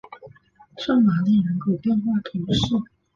[0.77, 2.61] 圣玛丽人口变化图示